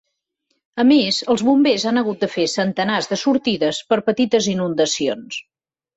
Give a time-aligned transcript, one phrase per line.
[0.83, 5.39] A més, els bombers han hagut de fer centenars de sortides per petites inundacions.